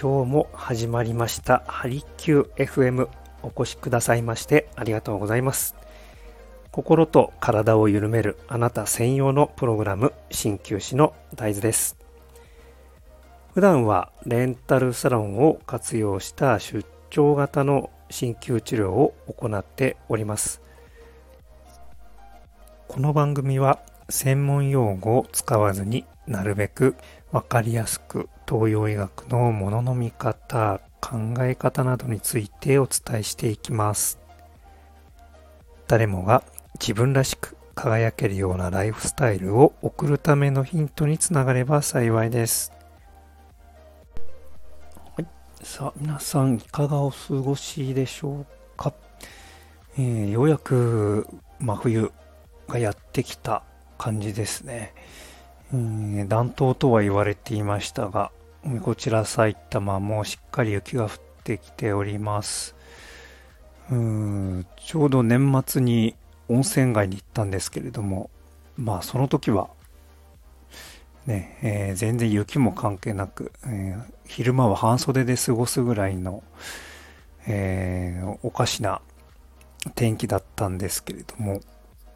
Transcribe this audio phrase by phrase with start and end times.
[0.00, 1.64] 今日も始まりました。
[1.66, 3.08] ハリキュー FM
[3.42, 5.74] お越しくださいましてありがとうございます。
[6.70, 11.96] 心と体を緩めるあなた専用のプログラム鍼灸師の大豆です。
[13.54, 20.62] 普段はレンタルサロンを活用した出張型の鍼灸治療を行っております。
[22.86, 26.94] この番組は専門用語を使わずになるべく
[27.32, 34.18] わかりやすく東洋医学のものの見方、考え方などについてお伝えしていきます。
[35.86, 36.42] 誰もが
[36.80, 42.72] 自分らしく輝けるようなライフスタイルを送るためのヒントにつながれば幸いです。
[45.14, 45.26] はい、
[45.62, 48.46] さあ皆さんいかがお過ごしでしょう
[48.78, 48.94] か、
[49.98, 51.28] えー、ようやく
[51.60, 52.12] 真冬
[52.66, 53.62] がやってきた
[53.98, 54.94] 感じですね。
[56.28, 58.32] 暖冬とは言われていましたが、
[58.82, 61.10] こちら埼玉もしっかり雪が降っ
[61.44, 62.74] てきております。
[63.90, 66.14] うんちょうど年末に
[66.48, 68.30] 温泉街に行ったんですけれども、
[68.76, 69.68] まあその時は、
[71.26, 76.42] ね、えー、全然雪も関係なく、えー、昼間は半袖で過ごすぐらいの、
[77.46, 79.00] えー、おかしな
[79.94, 81.60] 天気だったんですけれども、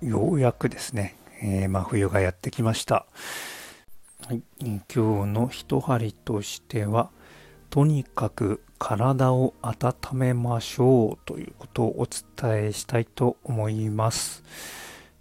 [0.00, 3.06] ようやくですね、えー、真冬がやってきました。
[4.28, 5.00] はい、今日
[5.32, 7.10] の一針としては、
[7.70, 14.44] とにかく体を温めましょうということをお伝えしたいと思います。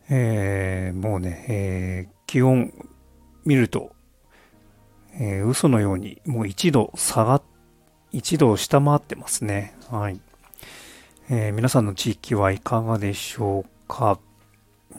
[0.09, 2.73] えー、もうね、えー、気温
[3.45, 3.93] 見ると、
[5.13, 7.41] えー、嘘のようにもう1度下がっ、
[8.11, 9.77] 1度を下回ってますね。
[9.89, 10.19] はい。
[11.29, 14.19] えー、皆さんの地域はいかがでしょうか？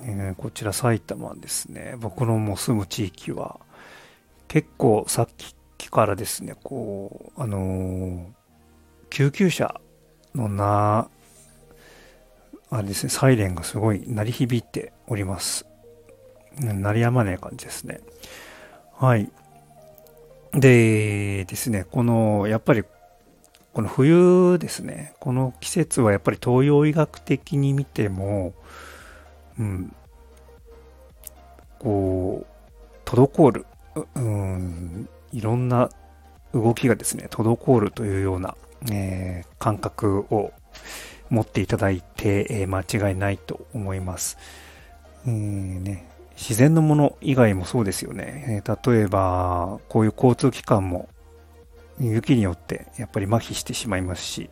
[0.03, 1.97] え、こちら埼玉ですね。
[1.99, 3.61] 僕のもう住む地域は、
[4.49, 5.29] 結構さっ
[5.77, 8.25] きからですね、こう、あのー、
[9.11, 9.81] 救急車
[10.35, 11.09] のな、
[12.71, 15.67] あれですね、サイレンがすごい鳴り響いております。
[16.61, 18.01] 鳴りやまない感じですね。
[18.95, 19.31] はい。
[20.53, 22.85] でですね、この、やっぱり、
[23.73, 28.55] この冬ですね、この季節はやっぱり東洋医学的に見ても、
[29.59, 29.95] うん、
[31.79, 33.67] こう、滞る、
[34.15, 35.91] うん、いろんな
[36.55, 38.57] 動きがですね、滞るというような、
[38.91, 40.53] えー、感覚を
[41.31, 44.39] 持っていただいて、えー、間違いないと思います。
[45.27, 48.63] えーね、自然のもの以外もそうですよね。
[48.65, 51.09] えー、例えば、こういう交通機関も
[52.01, 54.51] 雪によってやっぱり麻痺してしまいますし、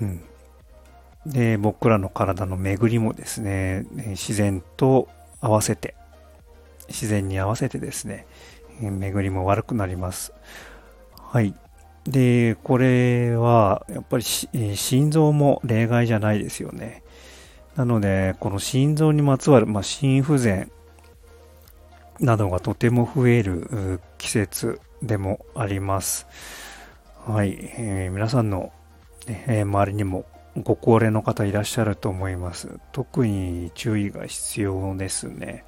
[0.00, 0.20] うん、
[1.26, 5.08] で、僕らの体の巡りもですね、自然と
[5.40, 5.94] 合わせて、
[6.92, 8.26] 自然に合わせてですね、
[8.80, 10.32] 巡りも悪くなります。
[11.16, 11.54] はい。
[12.04, 17.02] で、これは、やっぱり心臓も例外じゃないですよね。
[17.76, 20.70] なので、この心臓にまつわる、まあ、心不全
[22.20, 26.26] などがとても増える季節でもあります。
[27.26, 27.56] はい。
[27.78, 28.72] えー、皆さんの、
[29.26, 30.24] ね、周りにも
[30.60, 32.78] ご高齢の方いらっしゃると思います。
[32.92, 35.64] 特に注意が必要ですね。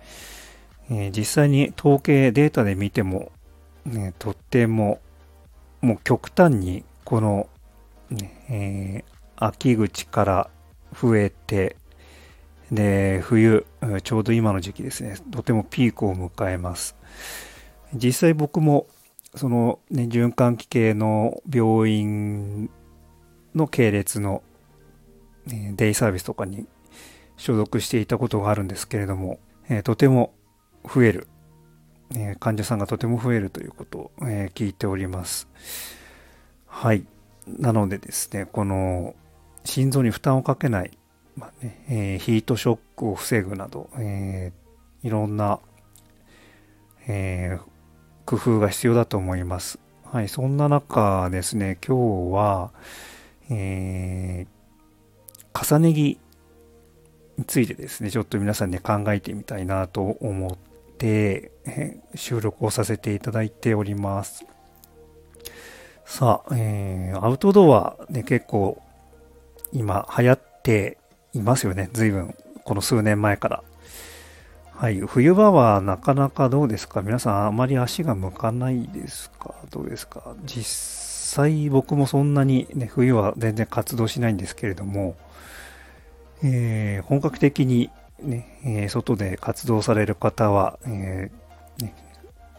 [0.91, 3.33] えー、実際に統計データで見ても、
[3.84, 5.00] ね、とっても
[5.81, 7.49] もう極端にこの、
[8.49, 10.50] えー、秋口から
[10.93, 11.77] 増えて
[12.71, 13.67] で冬
[14.03, 15.17] ちょうど今の時期ですね。
[15.31, 16.97] とてもピークを迎えます。
[17.95, 18.87] 実際僕も
[19.34, 22.71] その、ね、循環器系の病院
[23.55, 24.43] の系列の
[25.47, 26.66] デイサービスとかに
[27.37, 30.33] 所属していたことがあるんですけれども、えー、とても
[30.93, 31.27] 増える、
[32.15, 35.48] え、患者さんがとても増えるということを、え、聞いております。
[36.66, 37.07] はい。
[37.47, 39.15] なのでですね、この
[39.65, 40.98] 心臓に負担をかけない、
[41.36, 44.53] まあねえヒートショックを防ぐなど、え
[45.03, 45.60] いろんな、
[47.07, 47.59] え
[48.25, 49.78] 工夫が必要だと思います。
[50.04, 52.72] はい、そんな中ですね、今日は、
[53.51, 54.47] え、
[55.53, 56.19] 重ね着
[57.37, 60.57] についてですね、ちょっと皆さんに考えてみたいなと思っ
[60.98, 61.50] て、
[62.14, 64.44] 収録をさせていただいております。
[66.04, 68.80] さあ、えー、アウトドアで結構
[69.72, 70.98] 今流行って
[71.32, 71.88] いますよね。
[71.92, 73.62] 随分、この数年前から。
[74.76, 77.00] はい、冬場はなかなかどうですか？
[77.00, 79.54] 皆さんあまり足が向かないですか？
[79.70, 80.34] どうですか？
[80.44, 80.64] 実
[81.36, 85.16] 際僕もそんなにね、冬は全然活動しないんですけれども、
[86.42, 87.91] えー、本格的に
[88.21, 91.95] ね、外で活動される方は、えー、ね、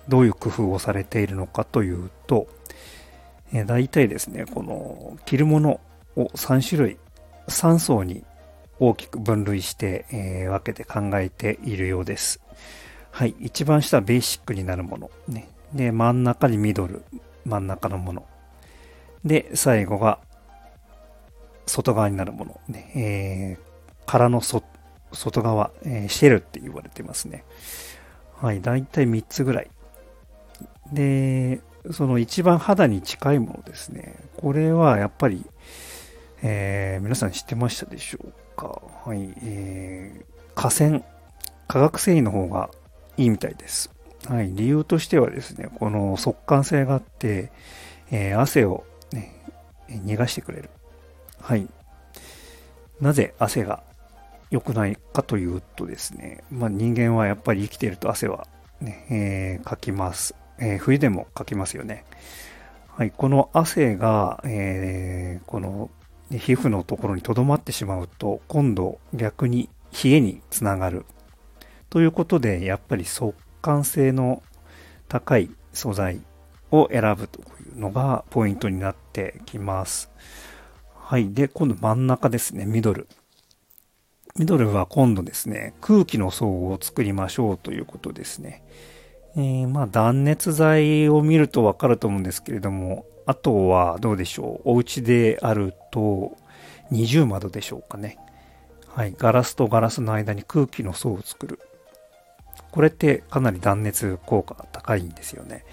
[0.08, 2.48] どういう工夫をされているのかというと、
[3.54, 5.80] ええー、大体ですね、この着るもの
[6.16, 6.98] を3種類、
[7.48, 8.24] 3層に
[8.80, 12.42] 大きく分類して、えー、分けて考えているようです。
[13.12, 13.36] はい。
[13.40, 15.10] 一番下はベーシックになるもの。
[15.28, 15.48] ね。
[15.74, 17.04] で、真ん中にミドル。
[17.46, 18.26] 真ん中のもの。
[19.24, 20.20] で、最後が
[21.66, 22.60] 外側になるもの。
[22.68, 22.92] ね。
[22.96, 24.66] えー、殻の外
[25.12, 27.44] 外側、えー、シェルって言われてますね。
[28.42, 28.62] はい。
[28.62, 29.70] だいたい3つぐらい。
[30.92, 31.62] で、
[31.92, 34.16] その一番肌に近いものですね。
[34.38, 35.46] これはやっぱり、
[36.42, 38.82] えー、皆さん知ってましたでしょうか？
[39.06, 39.34] はい。
[39.44, 41.02] えー、河川、
[41.68, 42.70] 化学繊維の方が
[43.18, 43.92] いいみたいです。
[44.28, 44.52] はい。
[44.54, 47.52] 理由としてはですね、この速乾性があって、
[48.12, 49.34] えー、汗を、ね、
[49.88, 50.70] 逃がしてくれる。
[51.40, 51.68] はい。
[53.00, 53.84] なぜ汗が
[54.56, 58.48] 良くないかというとですね、まあ、人間はやっぱり生きていると汗は
[58.80, 60.34] ね、えー、かきます。
[60.58, 62.06] えー、冬でもかきますよね。
[62.88, 63.12] はい。
[63.12, 65.90] この汗が、えー、この
[66.32, 71.06] 皮膚のところに留まってしまうと、今度逆に冷えにつながる。
[71.90, 74.42] ということで、やっぱり速乾性の
[75.10, 76.22] 高い素材
[76.72, 77.44] を選ぶとい
[77.76, 80.10] うのがポイントになってきます。
[80.96, 81.34] はい。
[81.34, 83.10] で、今度真ん中ですね、ミドル。
[84.38, 88.64] ミドルは今度ですね、空気の層を作りましょうということですね。
[89.38, 94.72] えー、まあ断熱材を見るとわかると思うんですけれども、あとはどうでしょう？
[94.72, 96.36] お家であると
[96.92, 98.18] 二重窓でしょうかね。
[98.90, 99.16] はい。
[99.18, 101.60] ガラスとガラスの間に空気の層を作る。
[102.72, 105.64] これってかなり断熱効果が高いんですよね。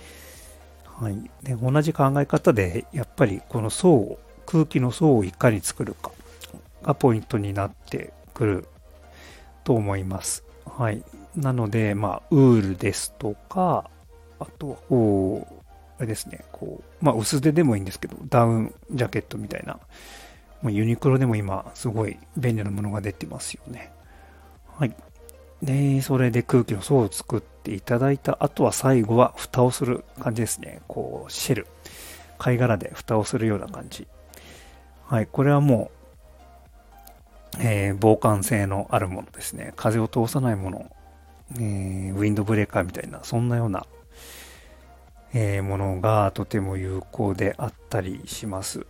[0.85, 1.19] はい。
[1.43, 6.13] で、同じ考え方で、やっぱりこの層を、空気の層をいかに作るか
[6.85, 8.69] がポイントになってくる
[9.65, 10.45] と思います。
[10.67, 11.03] はい。
[11.37, 13.91] なので、まあ、ウールですとか、
[14.39, 15.63] あとは、こう、
[15.99, 19.79] あれですね、こう、まあ薄手でもいいんですけど、ダウンジャケットみたいな、
[20.63, 23.93] まあ、ユニクロでも今すごい便利なものが出てますよね。
[24.77, 24.95] はい。
[25.63, 30.81] で、それで空気の層を作っていただいた後は最後は蓋をする感じですね。
[30.89, 31.67] こう、シェル。
[32.39, 34.09] 貝殻で蓋をするような感じ。
[35.07, 35.29] はい。
[35.29, 36.02] これはもう、
[37.59, 39.73] えー、防寒性のあるものですね。
[39.77, 40.91] 風を通さないもの。
[41.55, 43.87] えー、ウィンドブレーカーみたいな、そんなような
[45.35, 48.87] えー、ものがとても有効であったりします。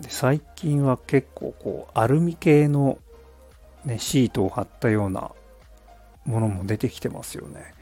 [0.00, 2.98] で最近は結構こうアルミ系の、
[3.84, 5.30] ね、シートを貼ったような
[6.24, 7.72] ものも出てきてますよね。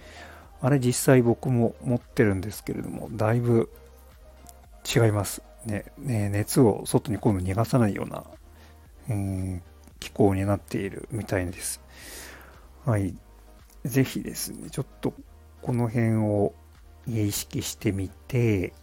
[0.61, 3.70] あれ実際僕も持ってるんですけれども、だいぶ
[4.94, 5.43] 違います。
[5.65, 8.25] ね、ね熱を外に今度逃がさないような、
[9.09, 9.61] えー、
[10.05, 11.81] 気候になっているみたいです。
[12.85, 13.15] はい。
[13.87, 15.15] ぜひですね、ちょっと
[15.62, 16.55] この辺を
[17.06, 18.75] 意識してみて、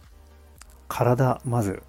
[0.88, 1.84] 体、まず、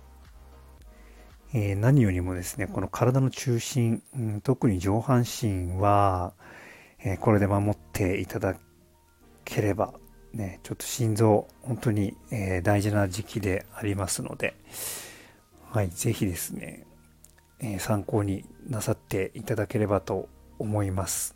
[1.52, 4.04] えー、何よりもですね、この体の中心、
[4.44, 6.34] 特に上半身は、
[7.04, 8.56] えー、これで守っていただ
[9.46, 9.96] ければ、
[10.32, 14.54] ね、ちょっと心臓、本当に、えー、大事な時期でありますので、
[15.72, 16.86] はい、ぜひですね、
[17.80, 20.30] 参考になさっていただければと
[20.60, 21.36] 思います。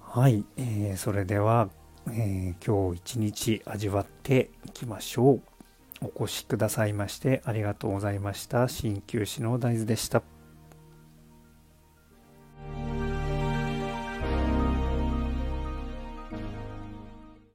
[0.00, 1.68] はい、えそれでは
[2.12, 5.40] えー、今日一日味わっていきましょう。
[6.02, 8.68] お越しくださいましてありがとうございました。
[8.68, 10.35] 鍼灸師の大豆でした。